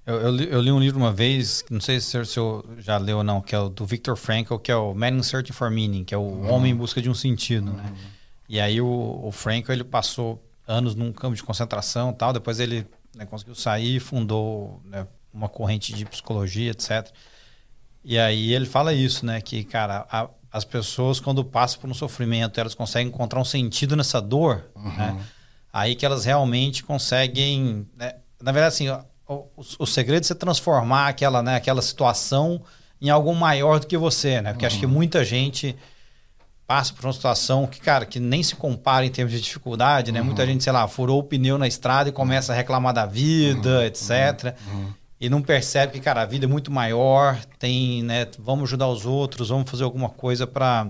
Eu, 0.05 0.21
eu, 0.21 0.31
li, 0.31 0.47
eu, 0.51 0.61
li, 0.61 0.71
um 0.71 0.79
livro 0.79 0.99
uma 0.99 1.11
vez, 1.11 1.65
não 1.69 1.81
sei 1.81 1.99
se 1.99 2.15
o 2.17 2.25
senhor 2.25 2.63
já 2.77 2.97
leu 2.97 3.17
ou 3.17 3.23
não, 3.23 3.41
que 3.41 3.55
é 3.55 3.59
o 3.59 3.69
do 3.69 3.85
Viktor 3.85 4.15
Frankl, 4.15 4.57
que 4.57 4.71
é 4.71 4.75
o 4.75 4.93
Man 4.93 5.09
in 5.09 5.23
Search 5.23 5.51
for 5.51 5.71
Meaning, 5.71 6.03
que 6.03 6.13
é 6.13 6.17
o 6.17 6.21
uhum. 6.21 6.51
homem 6.51 6.71
em 6.71 6.75
busca 6.75 7.01
de 7.01 7.09
um 7.09 7.13
sentido, 7.15 7.71
né? 7.71 7.83
uhum. 7.83 7.89
né? 7.89 7.95
E 8.47 8.59
aí 8.59 8.79
o, 8.79 9.21
o 9.23 9.31
Frankl, 9.31 9.71
ele 9.71 9.83
passou 9.83 10.39
anos 10.67 10.93
num 10.93 11.11
campo 11.11 11.35
de 11.35 11.43
concentração 11.43 12.13
tal, 12.13 12.31
depois 12.31 12.59
ele 12.59 12.85
né, 13.15 13.25
conseguiu 13.25 13.55
sair, 13.55 13.99
fundou 13.99 14.79
né, 14.85 15.07
uma 15.33 15.49
corrente 15.49 15.93
de 15.93 16.05
psicologia, 16.05 16.69
etc. 16.69 17.09
E 18.03 18.19
aí 18.19 18.53
ele 18.53 18.67
fala 18.67 18.93
isso, 18.93 19.25
né? 19.25 19.41
Que, 19.41 19.63
cara, 19.63 20.05
a, 20.11 20.29
as 20.51 20.63
pessoas, 20.63 21.19
quando 21.19 21.43
passam 21.43 21.81
por 21.81 21.89
um 21.89 21.93
sofrimento, 21.95 22.59
elas 22.59 22.75
conseguem 22.75 23.07
encontrar 23.07 23.39
um 23.39 23.45
sentido 23.45 23.95
nessa 23.95 24.21
dor, 24.21 24.69
uhum. 24.75 24.95
né? 24.95 25.25
Aí 25.73 25.95
que 25.95 26.05
elas 26.05 26.25
realmente 26.25 26.83
conseguem... 26.83 27.87
Né? 27.97 28.13
Na 28.39 28.51
verdade, 28.51 28.67
assim 28.67 28.87
o, 29.27 29.47
o, 29.79 29.85
segredo 29.85 30.23
é 30.23 30.27
você 30.27 30.35
transformar 30.35 31.07
aquela, 31.07 31.41
né, 31.41 31.55
aquela 31.55 31.81
situação 31.81 32.61
em 33.01 33.09
algo 33.09 33.33
maior 33.35 33.79
do 33.79 33.87
que 33.87 33.97
você, 33.97 34.41
né? 34.41 34.51
Porque 34.51 34.65
uhum. 34.65 34.67
acho 34.67 34.79
que 34.79 34.85
uhum. 34.85 34.91
muita 34.91 35.25
gente 35.25 35.75
passa 36.67 36.93
por 36.93 37.05
uma 37.05 37.13
situação 37.13 37.67
que, 37.67 37.79
cara, 37.79 38.05
que 38.05 38.19
nem 38.19 38.41
se 38.41 38.55
compara 38.55 39.05
em 39.05 39.09
termos 39.09 39.33
de 39.33 39.41
dificuldade, 39.41 40.11
né? 40.11 40.19
Uhum. 40.19 40.27
Muita 40.27 40.45
gente, 40.45 40.63
sei 40.63 40.73
lá, 40.73 40.87
furou 40.87 41.19
o 41.19 41.23
pneu 41.23 41.57
na 41.57 41.67
estrada 41.67 42.09
e 42.09 42.11
começa 42.11 42.53
a 42.53 42.55
reclamar 42.55 42.93
da 42.93 43.05
vida, 43.05 43.79
uhum. 43.79 43.83
etc. 43.83 44.55
Uhum. 44.67 44.93
E 45.19 45.29
não 45.29 45.41
percebe 45.41 45.93
que, 45.93 45.99
cara, 45.99 46.21
a 46.21 46.25
vida 46.25 46.45
é 46.45 46.47
muito 46.47 46.71
maior, 46.71 47.39
tem, 47.57 48.03
né? 48.03 48.27
Vamos 48.39 48.69
ajudar 48.69 48.87
os 48.87 49.05
outros, 49.05 49.49
vamos 49.49 49.69
fazer 49.69 49.83
alguma 49.83 50.09
coisa 50.09 50.45
para 50.45 50.87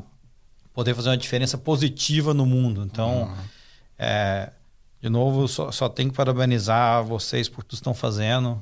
poder 0.74 0.94
fazer 0.94 1.10
uma 1.10 1.18
diferença 1.18 1.58
positiva 1.58 2.34
no 2.34 2.46
mundo. 2.46 2.84
Então, 2.84 3.24
uhum. 3.24 3.36
é, 3.98 4.50
de 5.06 5.10
novo, 5.10 5.48
só, 5.48 5.72
só 5.72 5.88
tenho 5.88 6.10
que 6.10 6.16
parabenizar 6.16 7.04
vocês 7.04 7.48
por 7.48 7.64
tudo 7.64 7.70
que 7.70 7.76
estão 7.76 7.94
fazendo. 7.94 8.62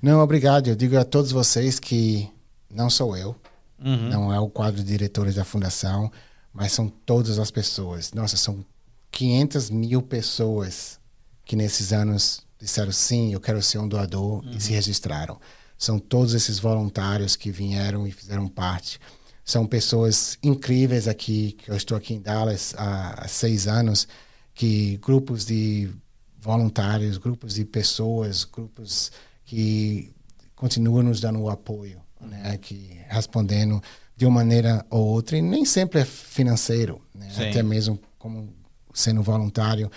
Não, 0.00 0.20
obrigado. 0.20 0.68
Eu 0.68 0.74
digo 0.74 0.96
a 0.96 1.04
todos 1.04 1.30
vocês 1.30 1.78
que 1.78 2.30
não 2.70 2.88
sou 2.88 3.14
eu, 3.14 3.36
uhum. 3.78 4.08
não 4.08 4.32
é 4.32 4.40
o 4.40 4.48
quadro 4.48 4.82
de 4.82 4.88
diretores 4.88 5.34
da 5.34 5.44
fundação, 5.44 6.10
mas 6.50 6.72
são 6.72 6.88
todas 6.88 7.38
as 7.38 7.50
pessoas. 7.50 8.10
Nossa, 8.14 8.38
são 8.38 8.64
500 9.10 9.68
mil 9.68 10.00
pessoas 10.00 10.98
que 11.44 11.54
nesses 11.54 11.92
anos 11.92 12.40
disseram 12.58 12.90
sim, 12.90 13.34
eu 13.34 13.40
quero 13.40 13.60
ser 13.60 13.76
um 13.76 13.86
doador 13.86 14.42
uhum. 14.42 14.52
e 14.52 14.58
se 14.58 14.72
registraram. 14.72 15.38
São 15.76 15.98
todos 15.98 16.32
esses 16.32 16.58
voluntários 16.58 17.36
que 17.36 17.50
vieram 17.50 18.06
e 18.06 18.12
fizeram 18.12 18.48
parte. 18.48 18.98
São 19.44 19.66
pessoas 19.66 20.38
incríveis 20.42 21.06
aqui, 21.06 21.52
que 21.52 21.70
eu 21.70 21.76
estou 21.76 21.98
aqui 21.98 22.14
em 22.14 22.20
Dallas 22.22 22.74
há, 22.78 23.24
há 23.24 23.28
seis 23.28 23.68
anos, 23.68 24.08
que 24.56 24.96
grupos 24.96 25.44
de 25.44 25.90
voluntários, 26.40 27.18
grupos 27.18 27.54
de 27.54 27.64
pessoas, 27.64 28.42
grupos 28.44 29.12
que 29.44 30.10
continuam 30.56 31.02
nos 31.02 31.20
dando 31.20 31.40
o 31.42 31.50
apoio, 31.50 32.00
né? 32.20 32.56
que 32.56 32.98
respondendo 33.06 33.82
de 34.16 34.24
uma 34.24 34.36
maneira 34.36 34.84
ou 34.88 35.06
outra, 35.06 35.36
e 35.36 35.42
nem 35.42 35.66
sempre 35.66 36.00
é 36.00 36.04
financeiro, 36.06 37.02
né? 37.14 37.28
até 37.36 37.62
mesmo 37.62 38.00
como 38.18 38.48
sendo 38.94 39.22
voluntário. 39.22 39.90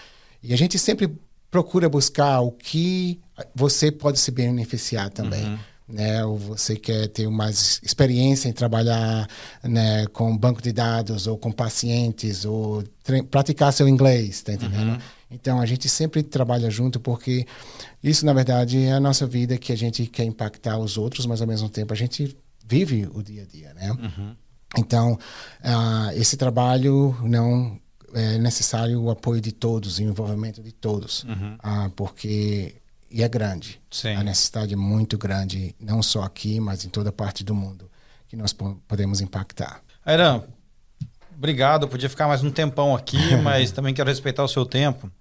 E 0.44 0.54
a 0.54 0.58
gente 0.58 0.78
sempre 0.78 1.10
procura 1.50 1.88
buscar 1.88 2.42
o 2.42 2.51
que 2.51 3.18
você 3.56 3.89
pode 3.89 4.20
se 4.20 4.30
beneficiar 4.30 5.10
também. 5.10 5.46
Uhum. 5.46 5.60
Né? 5.91 6.24
Ou 6.24 6.38
você 6.38 6.75
quer 6.75 7.08
ter 7.08 7.27
mais 7.29 7.79
experiência 7.84 8.48
em 8.48 8.53
trabalhar 8.53 9.27
né, 9.63 10.05
com 10.08 10.38
banco 10.38 10.62
de 10.62 10.72
dados 10.72 11.27
ou 11.27 11.38
com 11.38 11.51
pacientes 11.51 12.46
ou 12.46 12.84
praticar 13.29 13.74
seu 13.74 13.88
inglês, 13.88 14.41
tá 14.41 14.53
entendendo? 14.53 14.91
Uhum. 14.91 15.00
Então 15.31 15.60
a 15.60 15.65
gente 15.65 15.88
sempre 15.89 16.24
trabalha 16.24 16.69
junto 16.69 17.00
porque 17.00 17.46
isso 18.03 18.25
na 18.25 18.34
verdade 18.34 18.84
é 18.84 18.93
a 18.93 19.00
nossa 19.00 19.25
vida 19.27 19.58
que 19.58 19.72
a 19.72 19.77
gente 19.77 20.05
quer 20.05 20.24
impactar 20.24 20.77
os 20.77 20.98
outros, 20.98 21.25
mas 21.25 21.41
ao 21.41 21.48
mesmo 21.48 21.69
tempo 21.69 21.93
a 21.93 21.98
gente 21.98 22.36
vive 22.65 23.08
o 23.13 23.22
dia 23.22 23.43
a 23.43 23.46
dia, 23.46 23.74
né? 23.74 23.91
Uhum. 23.91 24.36
Então 24.77 25.13
uh, 25.13 26.12
esse 26.13 26.38
trabalho 26.38 27.15
não 27.24 27.79
é 28.13 28.38
necessário 28.38 29.01
o 29.01 29.10
apoio 29.10 29.41
de 29.41 29.51
todos, 29.51 30.00
o 30.00 30.03
envolvimento 30.03 30.62
de 30.63 30.72
todos, 30.72 31.24
uhum. 31.24 31.55
uh, 31.55 31.89
porque 31.91 32.75
e 33.12 33.24
é 33.24 33.28
grande. 33.28 33.82
Sim. 33.89 34.16
A 34.16 34.24
necessidade 34.24 34.74
é 34.74 34.78
muito 34.78 35.18
grande, 35.18 35.75
não 35.80 36.01
só 36.01 36.24
aqui, 36.24 36.60
mas 36.60 36.86
em 36.86 36.89
toda 36.89 37.12
parte 37.12 37.44
do 37.44 37.56
mundo, 37.56 37.89
que 38.28 38.36
nós 38.36 38.54
podemos 38.54 39.22
impactar. 39.22 39.82
Airan, 40.06 40.44
obrigado. 41.36 41.84
Eu 41.84 41.88
podia 41.88 42.10
ficar 42.10 42.28
mais 42.28 42.44
um 42.44 42.51
tempão 42.51 42.96
aqui, 42.96 43.36
mas 43.44 43.72
também 43.72 43.94
quero 43.94 44.10
respeitar 44.10 44.44
o 44.44 44.48
seu 44.48 44.66
tempo. 44.66 45.12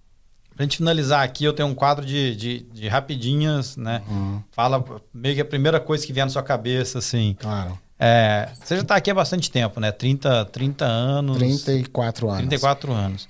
Para 0.55 0.65
a 0.65 0.67
gente 0.67 0.79
finalizar 0.79 1.23
aqui, 1.23 1.45
eu 1.45 1.53
tenho 1.53 1.69
um 1.69 1.75
quadro 1.75 2.05
de, 2.05 2.35
de, 2.35 2.61
de 2.73 2.89
rapidinhas, 2.89 3.77
né? 3.77 4.03
Uhum. 4.09 4.43
Fala 4.51 4.85
meio 5.15 5.37
que 5.37 5.41
a 5.41 5.45
primeira 5.45 5.79
coisa 5.79 6.05
que 6.05 6.13
vier 6.13 6.27
na 6.27 6.33
sua 6.33 6.43
cabeça, 6.43 6.99
assim. 6.99 7.37
Claro. 7.39 7.79
É, 7.99 8.49
você 8.63 8.77
já 8.77 8.83
está 8.83 8.97
aqui 8.97 9.11
há 9.11 9.15
bastante 9.15 9.51
tempo, 9.51 9.79
né? 9.81 9.93
30, 9.93 10.47
30 10.47 10.85
anos. 10.85 11.39
34 11.39 12.29
anos. 12.29 12.39
34 12.41 12.93
anos. 12.93 13.29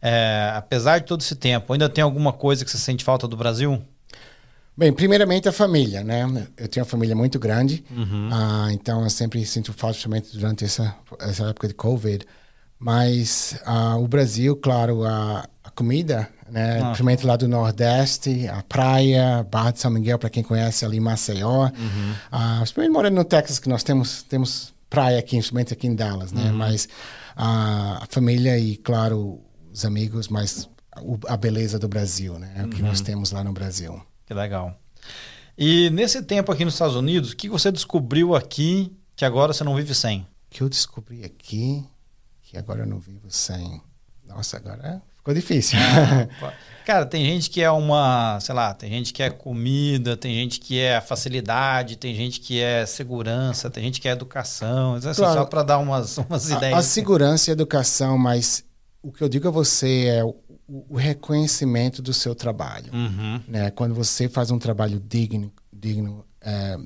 É, 0.00 0.52
apesar 0.54 0.98
de 0.98 1.06
todo 1.06 1.20
esse 1.20 1.36
tempo, 1.36 1.72
ainda 1.72 1.88
tem 1.88 2.02
alguma 2.02 2.32
coisa 2.32 2.64
que 2.64 2.70
você 2.70 2.78
sente 2.78 3.04
falta 3.04 3.28
do 3.28 3.36
Brasil? 3.36 3.82
Bem, 4.80 4.94
primeiramente 4.94 5.46
a 5.46 5.52
família, 5.52 6.02
né? 6.02 6.22
Eu 6.56 6.66
tenho 6.66 6.82
uma 6.82 6.90
família 6.90 7.14
muito 7.14 7.38
grande, 7.38 7.84
uhum. 7.90 8.30
uh, 8.30 8.70
então 8.70 9.04
eu 9.04 9.10
sempre 9.10 9.44
sinto 9.44 9.74
falta, 9.74 9.92
principalmente 9.92 10.34
durante 10.34 10.64
essa, 10.64 10.96
essa 11.18 11.50
época 11.50 11.68
de 11.68 11.74
Covid. 11.74 12.24
Mas 12.78 13.60
uh, 13.66 14.02
o 14.02 14.08
Brasil, 14.08 14.56
claro, 14.56 15.04
a, 15.04 15.46
a 15.62 15.70
comida, 15.72 16.26
né? 16.50 16.78
Ah. 16.78 16.84
Principalmente 16.84 17.26
lá 17.26 17.36
do 17.36 17.46
Nordeste, 17.46 18.48
a 18.48 18.62
praia, 18.62 19.46
Barra 19.50 19.72
de 19.72 19.80
São 19.80 19.90
Miguel, 19.90 20.18
para 20.18 20.30
quem 20.30 20.42
conhece 20.42 20.82
ali 20.82 20.98
Maceió. 20.98 21.64
Uhum. 21.64 22.12
Uh, 22.32 22.56
principalmente 22.60 22.92
morando 22.94 23.16
no 23.16 23.24
Texas, 23.26 23.58
que 23.58 23.68
nós 23.68 23.82
temos, 23.82 24.22
temos 24.22 24.72
praia 24.88 25.18
aqui, 25.18 25.36
principalmente 25.36 25.74
aqui 25.74 25.88
em 25.88 25.94
Dallas, 25.94 26.32
né? 26.32 26.50
Uhum. 26.50 26.56
Mas 26.56 26.88
a 27.36 28.06
família 28.08 28.58
e, 28.58 28.78
claro, 28.78 29.40
os 29.70 29.84
amigos, 29.84 30.28
mas 30.28 30.70
a 31.28 31.36
beleza 31.36 31.78
do 31.78 31.86
Brasil, 31.86 32.38
né? 32.38 32.50
É 32.56 32.64
o 32.64 32.68
que 32.68 32.80
nós 32.80 33.00
uhum. 33.00 33.04
temos 33.04 33.30
lá 33.30 33.44
no 33.44 33.52
Brasil. 33.52 34.00
Que 34.30 34.34
legal. 34.34 34.78
E 35.58 35.90
nesse 35.90 36.22
tempo 36.22 36.52
aqui 36.52 36.64
nos 36.64 36.74
Estados 36.74 36.94
Unidos, 36.94 37.32
o 37.32 37.36
que 37.36 37.48
você 37.48 37.72
descobriu 37.72 38.36
aqui 38.36 38.96
que 39.16 39.24
agora 39.24 39.52
você 39.52 39.64
não 39.64 39.74
vive 39.74 39.92
sem? 39.92 40.20
O 40.20 40.26
que 40.50 40.62
eu 40.62 40.68
descobri 40.68 41.24
aqui 41.24 41.84
que 42.40 42.56
agora 42.56 42.82
eu 42.82 42.86
não 42.86 43.00
vivo 43.00 43.28
sem? 43.28 43.82
Nossa, 44.24 44.56
agora 44.56 45.02
ficou 45.16 45.34
difícil. 45.34 45.80
Cara, 46.86 47.04
tem 47.04 47.24
gente 47.24 47.50
que 47.50 47.60
é 47.60 47.72
uma, 47.72 48.38
sei 48.38 48.54
lá, 48.54 48.72
tem 48.72 48.88
gente 48.88 49.12
que 49.12 49.20
é 49.20 49.30
comida, 49.30 50.16
tem 50.16 50.32
gente 50.32 50.60
que 50.60 50.78
é 50.78 51.00
facilidade, 51.00 51.96
tem 51.96 52.14
gente 52.14 52.38
que 52.38 52.60
é 52.60 52.86
segurança, 52.86 53.68
tem 53.68 53.82
gente 53.82 54.00
que 54.00 54.06
é 54.06 54.12
educação. 54.12 54.94
Assim, 54.94 55.12
claro, 55.12 55.40
só 55.40 55.44
para 55.44 55.64
dar 55.64 55.78
umas, 55.78 56.16
umas 56.18 56.48
ideias. 56.48 56.76
A, 56.76 56.78
a 56.78 56.82
segurança 56.84 57.50
e 57.50 57.50
a 57.50 57.54
educação, 57.54 58.16
mas 58.16 58.62
o 59.02 59.12
que 59.12 59.22
eu 59.22 59.28
digo 59.28 59.48
a 59.48 59.50
você 59.50 60.06
é 60.06 60.24
o, 60.24 60.36
reconhecimento 60.94 62.00
do 62.00 62.14
seu 62.14 62.34
trabalho. 62.34 62.92
Uhum. 62.92 63.40
Né? 63.48 63.70
Quando 63.70 63.94
você 63.94 64.28
faz 64.28 64.50
um 64.50 64.58
trabalho 64.58 65.00
digno, 65.00 65.52
digno 65.72 66.24
é, 66.40 66.78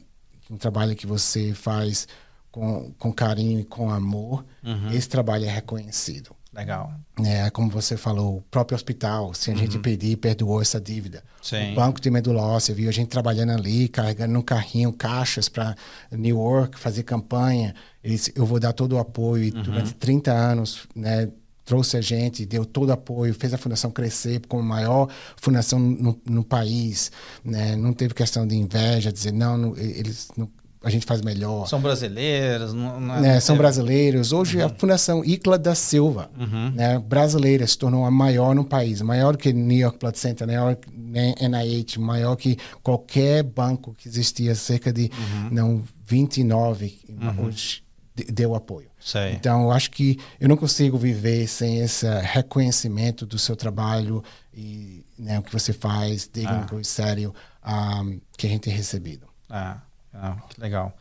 um 0.51 0.57
trabalho 0.57 0.97
que 0.97 1.07
você 1.07 1.53
faz 1.53 2.09
com, 2.51 2.93
com 2.99 3.13
carinho 3.13 3.61
e 3.61 3.65
com 3.65 3.91
amor, 3.91 4.45
uhum. 4.63 4.91
esse 4.91 5.09
trabalho 5.09 5.45
é 5.45 5.51
reconhecido. 5.51 6.35
Legal. 6.55 6.95
É, 7.25 7.51
como 7.51 7.69
você 7.69 7.97
falou, 7.97 8.37
o 8.37 8.43
próprio 8.43 8.77
hospital, 8.77 9.35
se 9.35 9.51
a 9.51 9.53
uhum. 9.53 9.59
gente 9.59 9.79
pedir, 9.81 10.17
perdoou 10.17 10.63
essa 10.63 10.81
dívida. 10.81 11.23
Sim. 11.43 11.73
O 11.73 11.75
banco 11.75 12.01
de 12.01 12.09
medula 12.11 12.43
óssea, 12.43 12.75
viu 12.75 12.89
a 12.89 12.93
gente 12.93 13.09
trabalhando 13.09 13.51
ali, 13.51 13.89
carregando 13.89 14.33
no 14.33 14.43
carrinho 14.43 14.93
caixas 14.93 15.49
para 15.49 15.75
New 16.13 16.37
York, 16.39 16.79
fazer 16.79 17.03
campanha. 17.03 17.75
Eles, 18.03 18.31
eu 18.37 18.47
vou 18.47 18.61
dar 18.61 18.73
todo 18.73 18.93
o 18.93 18.99
apoio. 18.99 19.53
Uhum. 19.53 19.63
Durante 19.63 19.95
30 19.95 20.33
anos, 20.33 20.87
né, 20.95 21.29
trouxe 21.65 21.97
a 21.97 22.01
gente, 22.01 22.45
deu 22.45 22.65
todo 22.65 22.91
apoio, 22.91 23.35
fez 23.35 23.55
a 23.55 23.59
fundação 23.59 23.91
crescer 23.91 24.43
como 24.47 24.63
a 24.63 24.67
maior 24.67 25.09
fundação 25.37 25.79
no, 25.79 26.21
no 26.25 26.45
país, 26.45 27.11
né? 27.45 27.75
Não 27.77 27.93
teve 27.93 28.15
questão 28.15 28.47
de 28.47 28.55
inveja, 28.55 29.13
dizer 29.13 29.33
não, 29.33 29.57
não 29.57 29.77
eles 29.77 30.29
não, 30.37 30.49
a 30.85 30.91
gente 30.91 31.07
faz 31.07 31.23
melhor. 31.23 31.67
São 31.67 31.81
brasileiros, 31.81 32.75
não, 32.75 33.01
não 33.01 33.15
é 33.17 33.21
né? 33.21 33.41
São 33.41 33.57
brasileiros. 33.57 34.33
Hoje 34.33 34.59
uhum. 34.59 34.67
a 34.67 34.69
Fundação 34.69 35.25
Icla 35.25 35.59
da 35.59 35.75
Silva, 35.75 36.31
uhum. 36.39 36.73
né? 36.73 36.99
Brasileira 36.99 37.67
se 37.67 37.79
tornou 37.79 38.05
a 38.05 38.11
maior 38.11 38.55
no 38.55 38.65
país, 38.65 39.01
maior 39.01 39.37
que 39.37 39.53
New 39.53 39.79
York 39.79 39.99
Blood 39.99 40.19
Center, 40.19 40.47
maior 40.47 40.77
que 40.77 40.91
NIH, 40.91 41.99
maior 41.99 42.37
que 42.37 42.59
qualquer 42.83 43.43
banco 43.43 43.95
que 43.97 44.07
existia, 44.07 44.55
cerca 44.55 44.93
de 44.93 45.05
uhum. 45.05 45.49
não 45.51 45.83
29 46.07 46.99
uhum. 47.09 47.47
hoje 47.47 47.83
deu 48.15 48.55
apoio. 48.55 48.89
Sei. 49.01 49.33
Então, 49.33 49.65
eu 49.65 49.73
acho 49.73 49.91
que 49.91 50.19
eu 50.41 50.49
não 50.49 50.57
consigo 50.57 50.97
viver 50.97 51.49
sem 51.49 51.81
esse 51.81 52.07
reconhecimento 52.21 53.27
do 53.27 53.39
seu 53.39 53.57
trabalho 53.57 54.23
e 54.53 55.05
né, 55.19 55.39
o 55.39 55.43
que 55.43 55.53
você 55.53 55.73
faz, 55.73 56.31
digno 56.33 56.67
ah. 56.71 56.81
e 56.81 56.85
sério, 56.85 57.35
um, 57.67 58.21
que 58.37 58.47
a 58.47 58.51
gente 58.51 58.63
tem 58.63 58.73
recebido. 58.73 59.27
Ah, 59.51 59.79
ah, 60.13 60.37
que 60.49 60.61
legal. 60.61 60.97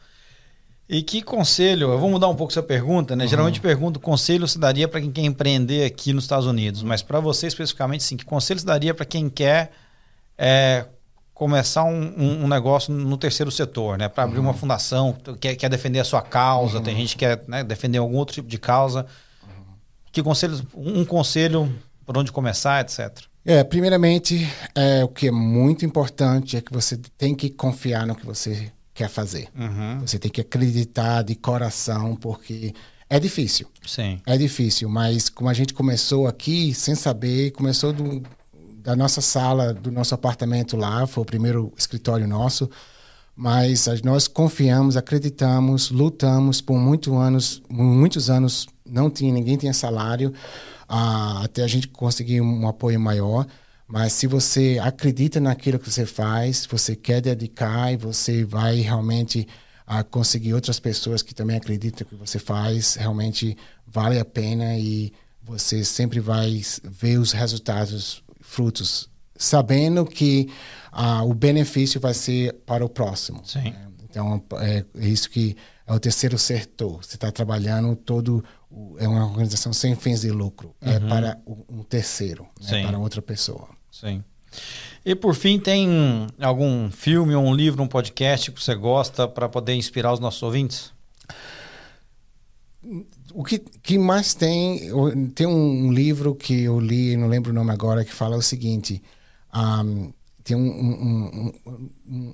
E 0.90 1.02
que 1.02 1.22
conselho, 1.22 1.92
eu 1.92 2.00
vou 2.00 2.10
mudar 2.10 2.28
um 2.28 2.36
pouco 2.36 2.52
essa 2.52 2.62
pergunta, 2.62 3.16
né? 3.16 3.24
Uhum. 3.24 3.30
Geralmente 3.30 3.62
pergunto, 3.62 4.00
conselho 4.00 4.48
se 4.48 4.60
daria 4.60 4.88
para 4.88 5.00
quem 5.00 5.12
quer 5.12 5.22
empreender 5.22 5.86
aqui 5.86 6.12
nos 6.14 6.26
Estados 6.26 6.46
Unidos, 6.46 6.84
mas 6.84 7.02
para 7.02 7.20
você 7.20 7.48
especificamente, 7.48 8.04
sim, 8.04 8.18
que 8.18 8.26
conselho 8.26 8.60
se 8.60 8.66
daria 8.66 8.94
para 8.94 9.06
quem 9.06 9.30
quer 9.30 9.72
é, 10.38 10.86
começar 11.34 11.84
um, 11.84 12.14
um, 12.18 12.44
um, 12.44 12.48
negócio 12.48 12.94
no 12.94 13.18
terceiro 13.18 13.52
setor, 13.52 13.98
né? 13.98 14.08
Para 14.08 14.24
abrir 14.24 14.40
uhum. 14.40 14.46
uma 14.46 14.54
fundação, 14.54 15.16
quer, 15.40 15.56
quer 15.56 15.70
defender 15.70 16.00
a 16.00 16.04
sua 16.04 16.22
causa, 16.22 16.78
uhum. 16.78 16.84
tem 16.84 16.96
gente 16.96 17.14
que 17.16 17.26
quer 17.26 17.44
né, 17.48 17.64
defender 17.64 17.98
algum 17.98 18.18
outro 18.18 18.36
tipo 18.36 18.48
de 18.48 18.58
causa. 18.58 19.06
Uhum. 19.44 19.74
Que 20.12 20.22
conselho, 20.22 20.62
um 20.76 21.04
conselho 21.04 21.74
por 22.06 22.18
onde 22.18 22.32
começar, 22.32 22.82
etc. 22.82 23.24
É, 23.46 23.64
primeiramente, 23.64 24.48
é, 24.74 25.04
o 25.04 25.08
que 25.08 25.28
é 25.28 25.32
muito 25.32 25.86
importante 25.86 26.56
é 26.56 26.62
que 26.62 26.72
você 26.72 26.98
tem 27.18 27.36
que 27.36 27.50
confiar 27.50 28.06
no 28.06 28.16
que 28.16 28.26
você 28.26 28.72
quer 28.94 29.10
fazer. 29.10 29.50
Uhum. 29.58 30.02
Você 30.02 30.18
tem 30.20 30.32
que 30.32 30.40
acreditar 30.40 31.24
de 31.24 31.36
coração, 31.36 32.16
porque 32.16 32.74
é 33.10 33.20
difícil. 33.20 33.68
Sim. 33.86 34.22
É 34.26 34.38
difícil, 34.38 34.88
mas 34.88 35.30
como 35.30 35.50
a 35.50 35.54
gente 35.54 35.74
começou 35.74 36.28
aqui 36.28 36.74
sem 36.74 36.96
saber, 36.96 37.52
começou 37.52 37.92
do, 37.92 38.24
da 38.84 38.98
nossa 38.98 39.22
sala, 39.22 39.74
do 39.74 39.90
nosso 39.90 40.14
apartamento 40.14 40.76
lá, 40.76 41.08
foi 41.08 41.24
o 41.24 41.26
primeiro 41.26 41.72
escritório 41.78 42.28
nosso. 42.28 42.70
Mas 43.36 43.88
nós 44.04 44.28
confiamos, 44.28 44.98
acreditamos, 44.98 45.90
lutamos 45.90 46.60
por 46.60 46.78
muitos 46.78 47.14
anos, 47.14 47.64
muitos 47.70 48.30
anos 48.30 48.68
não 48.86 49.10
tinha 49.10 49.34
ninguém 49.34 49.58
tinha 49.58 49.74
salário, 49.74 50.32
uh, 50.90 51.44
até 51.44 51.64
a 51.64 51.68
gente 51.68 51.88
conseguir 51.88 52.42
um 52.42 52.68
apoio 52.68 53.00
maior. 53.00 53.48
Mas 53.88 54.14
se 54.14 54.28
você 54.28 54.80
acredita 54.84 55.40
naquilo 55.40 55.80
que 55.80 55.90
você 55.90 56.06
faz, 56.06 56.68
você 56.70 56.96
quer 56.96 57.22
dedicar 57.22 57.92
e 57.92 57.98
você 57.98 58.44
vai 58.44 58.82
realmente 58.82 59.48
uh, 59.88 60.04
conseguir 60.12 60.54
outras 60.54 60.80
pessoas 60.80 61.22
que 61.22 61.34
também 61.34 61.56
acreditam 61.56 62.06
que 62.06 62.16
você 62.16 62.38
faz, 62.38 62.96
realmente 62.96 63.58
vale 63.88 64.20
a 64.20 64.26
pena 64.26 64.78
e 64.78 65.14
você 65.42 65.84
sempre 65.84 66.20
vai 66.20 66.62
ver 66.84 67.18
os 67.18 67.32
resultados 67.32 68.24
frutos, 68.54 69.10
sabendo 69.36 70.06
que 70.06 70.50
ah, 70.92 71.24
o 71.24 71.34
benefício 71.34 72.00
vai 72.00 72.14
ser 72.14 72.54
para 72.66 72.86
o 72.86 72.90
próximo. 72.90 73.42
Sim. 73.44 73.72
Né? 73.72 73.88
Então, 74.10 74.44
é 74.60 74.86
isso 74.96 75.30
que 75.30 75.58
é 75.88 75.94
o 75.94 76.00
terceiro 76.00 76.38
setor. 76.38 77.04
Você 77.04 77.16
está 77.16 77.32
trabalhando 77.32 77.96
todo. 77.96 78.44
É 79.00 79.08
uma 79.08 79.26
organização 79.26 79.74
sem 79.74 79.96
fins 79.96 80.22
de 80.22 80.30
lucro. 80.30 80.76
É 80.80 80.92
uhum. 80.92 80.96
É 80.96 81.00
para 81.00 81.42
um 81.48 81.84
terceiro, 81.84 82.48
né? 82.62 82.86
para 82.86 83.00
outra 83.00 83.22
pessoa. 83.22 83.70
Sim. 83.92 84.24
E 85.04 85.16
por 85.16 85.34
fim, 85.34 85.60
tem 85.60 86.28
algum 86.40 86.92
filme, 86.92 87.36
um 87.36 87.54
livro, 87.54 87.82
um 87.82 87.88
podcast 87.88 88.52
que 88.52 88.64
você 88.64 88.76
gosta 88.76 89.28
para 89.28 89.50
poder 89.50 89.74
inspirar 89.74 90.14
os 90.14 90.20
nossos 90.20 90.44
ouvintes? 90.44 90.94
O 93.34 93.44
que, 93.44 93.60
que 93.60 93.98
mais 93.98 94.34
tem 94.34 94.90
tem 95.34 95.48
um, 95.48 95.92
livro 95.92 96.36
que 96.36 96.64
eu 96.64 96.80
li 96.80 97.18
não 97.18 97.28
lembro 97.28 97.52
o 97.52 97.54
nome 97.54 97.72
agora 97.72 98.06
que 98.06 98.14
fala 98.14 98.38
o 98.38 98.42
seguinte 98.42 99.02
um, 99.54 100.12
tem 100.44 100.56
um, 100.56 100.70
um, 100.70 101.54
um, 102.08 102.34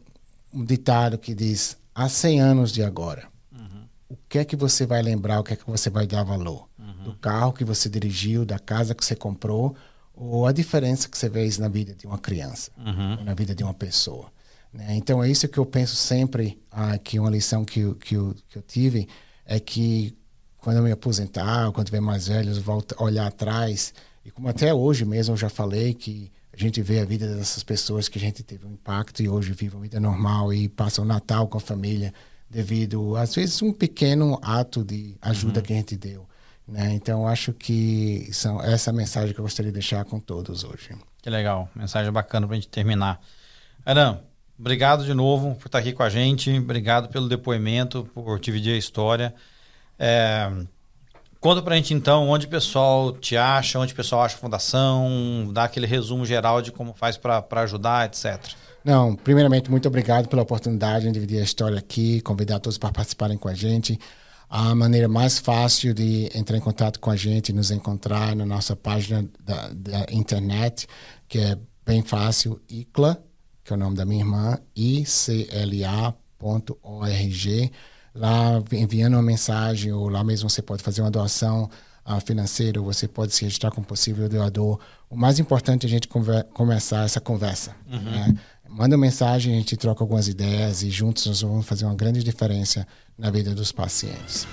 um, 0.53 0.65
ditado 0.65 1.17
que 1.17 1.33
diz 1.33 1.77
há 1.95 2.09
100 2.09 2.41
anos 2.41 2.71
de 2.71 2.83
agora 2.83 3.27
uhum. 3.51 3.85
o 4.09 4.17
que 4.27 4.39
é 4.39 4.45
que 4.45 4.55
você 4.55 4.85
vai 4.85 5.01
lembrar 5.01 5.39
o 5.39 5.43
que 5.43 5.53
é 5.53 5.55
que 5.55 5.65
você 5.65 5.89
vai 5.89 6.05
dar 6.05 6.23
valor 6.23 6.67
uhum. 6.77 7.03
do 7.03 7.15
carro 7.15 7.53
que 7.53 7.63
você 7.63 7.89
dirigiu 7.89 8.45
da 8.45 8.59
casa 8.59 8.93
que 8.93 9.05
você 9.05 9.15
comprou 9.15 9.75
ou 10.13 10.45
a 10.45 10.51
diferença 10.51 11.07
que 11.07 11.17
você 11.17 11.29
fez 11.29 11.57
na 11.57 11.69
vida 11.69 11.95
de 11.95 12.05
uma 12.05 12.17
criança 12.17 12.71
uhum. 12.77 13.23
na 13.23 13.33
vida 13.33 13.55
de 13.55 13.63
uma 13.63 13.73
pessoa 13.73 14.31
Né? 14.73 14.95
Então, 14.95 15.23
é 15.23 15.29
isso 15.29 15.47
que 15.47 15.57
eu 15.57 15.65
penso 15.65 15.95
sempre, 15.95 16.61
ah, 16.69 16.97
que 16.97 17.19
uma 17.19 17.29
lição 17.29 17.65
que, 17.65 17.93
que, 17.95 18.15
eu, 18.15 18.35
que 18.47 18.57
eu 18.57 18.61
tive 18.61 19.07
é 19.45 19.59
que 19.59 20.15
quando 20.69 20.77
eu 20.77 20.83
me 20.83 20.91
aposentar, 20.91 21.71
quando 21.71 21.87
tiver 21.87 21.99
mais 21.99 22.27
velho, 22.27 22.51
eu 22.51 22.61
volto 22.61 22.93
a 22.95 23.03
olhar 23.03 23.25
atrás. 23.25 23.91
E 24.23 24.29
como 24.29 24.47
até 24.47 24.71
hoje 24.71 25.03
mesmo 25.03 25.33
eu 25.33 25.37
já 25.37 25.49
falei 25.49 25.95
que 25.95 26.31
a 26.53 26.57
gente 26.57 26.79
vê 26.79 26.99
a 26.99 27.05
vida 27.05 27.27
dessas 27.35 27.63
pessoas 27.63 28.07
que 28.07 28.19
a 28.19 28.21
gente 28.21 28.43
teve 28.43 28.67
um 28.67 28.73
impacto 28.73 29.23
e 29.23 29.27
hoje 29.27 29.51
vivem 29.51 29.77
uma 29.77 29.81
vida 29.81 29.99
normal 29.99 30.53
e 30.53 30.69
passam 30.69 31.03
o 31.03 31.07
Natal 31.07 31.47
com 31.47 31.57
a 31.57 31.59
família 31.59 32.13
devido, 32.47 33.15
às 33.15 33.33
vezes, 33.33 33.59
um 33.63 33.73
pequeno 33.73 34.39
ato 34.43 34.83
de 34.83 35.17
ajuda 35.19 35.59
uhum. 35.59 35.65
que 35.65 35.73
a 35.73 35.75
gente 35.75 35.97
deu. 35.97 36.29
Né? 36.67 36.93
Então, 36.93 37.27
acho 37.27 37.51
que 37.51 38.29
são 38.31 38.61
essa 38.61 38.93
mensagem 38.93 39.33
que 39.33 39.39
eu 39.39 39.43
gostaria 39.43 39.71
de 39.71 39.79
deixar 39.79 40.05
com 40.05 40.19
todos 40.19 40.63
hoje. 40.63 40.91
Que 41.19 41.31
legal, 41.31 41.67
mensagem 41.75 42.11
bacana 42.11 42.45
para 42.45 42.55
a 42.55 42.59
gente 42.59 42.69
terminar. 42.69 43.19
Aram, 43.83 44.21
obrigado 44.59 45.03
de 45.03 45.15
novo 45.15 45.55
por 45.55 45.65
estar 45.65 45.79
aqui 45.79 45.93
com 45.93 46.03
a 46.03 46.09
gente, 46.09 46.55
obrigado 46.59 47.09
pelo 47.09 47.27
depoimento, 47.27 48.07
por 48.13 48.39
dividir 48.39 48.75
a 48.75 48.77
história. 48.77 49.33
É, 49.99 50.49
conta 51.41 51.61
pra 51.61 51.75
gente 51.75 51.93
então 51.93 52.29
onde 52.29 52.45
o 52.45 52.49
pessoal 52.49 53.11
te 53.11 53.35
acha, 53.35 53.77
onde 53.77 53.91
o 53.91 53.95
pessoal 53.95 54.21
acha 54.21 54.37
a 54.37 54.39
fundação, 54.39 55.49
dá 55.51 55.65
aquele 55.65 55.85
resumo 55.85 56.25
geral 56.25 56.61
de 56.61 56.71
como 56.71 56.93
faz 56.93 57.17
para 57.17 57.45
ajudar, 57.61 58.05
etc. 58.05 58.53
Não, 58.83 59.13
primeiramente, 59.15 59.69
muito 59.69 59.87
obrigado 59.89 60.29
pela 60.29 60.41
oportunidade 60.41 61.05
de 61.05 61.11
dividir 61.11 61.39
a 61.39 61.43
história 61.43 61.77
aqui, 61.77 62.21
convidar 62.21 62.59
todos 62.59 62.77
para 62.77 62.91
participarem 62.91 63.37
com 63.37 63.49
a 63.49 63.53
gente. 63.53 63.99
A 64.49 64.73
maneira 64.73 65.07
mais 65.07 65.37
fácil 65.37 65.93
de 65.93 66.29
entrar 66.33 66.57
em 66.57 66.61
contato 66.61 66.99
com 66.99 67.11
a 67.11 67.15
gente, 67.15 67.53
nos 67.53 67.69
encontrar 67.69 68.35
na 68.35 68.45
nossa 68.45 68.75
página 68.75 69.29
da, 69.39 69.69
da 69.69 70.05
internet, 70.11 70.87
que 71.27 71.37
é 71.37 71.57
bem 71.85 72.01
fácil, 72.01 72.59
ICLA, 72.67 73.21
que 73.63 73.73
é 73.73 73.75
o 73.75 73.79
nome 73.79 73.95
da 73.95 74.05
minha 74.05 74.21
irmã, 74.21 74.57
icla.org 74.75 76.11
lá 78.19 78.61
enviando 78.73 79.13
uma 79.13 79.23
mensagem, 79.23 79.93
ou 79.93 80.09
lá 80.09 80.23
mesmo 80.23 80.49
você 80.49 80.61
pode 80.61 80.83
fazer 80.83 81.01
uma 81.01 81.09
doação 81.09 81.69
uh, 82.05 82.19
financeira, 82.19 82.79
ou 82.79 82.85
você 82.85 83.07
pode 83.07 83.33
se 83.33 83.43
registrar 83.43 83.71
como 83.71 83.87
possível 83.87 84.27
doador. 84.27 84.77
O 85.09 85.15
mais 85.15 85.39
importante 85.39 85.85
é 85.85 85.87
a 85.87 85.89
gente 85.89 86.09
começar 86.53 87.05
essa 87.05 87.21
conversa. 87.21 87.73
Uhum. 87.89 87.99
Né? 87.99 88.37
Manda 88.67 88.95
uma 88.95 89.01
mensagem, 89.01 89.53
a 89.53 89.57
gente 89.57 89.77
troca 89.77 90.03
algumas 90.03 90.27
ideias 90.27 90.83
e 90.83 90.91
juntos 90.91 91.25
nós 91.25 91.41
vamos 91.41 91.65
fazer 91.65 91.85
uma 91.85 91.95
grande 91.95 92.21
diferença 92.21 92.85
na 93.17 93.31
vida 93.31 93.55
dos 93.55 93.71
pacientes. 93.71 94.45